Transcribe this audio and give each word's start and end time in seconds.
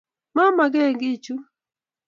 Memakekiy 0.35 1.15
chun 1.23 1.39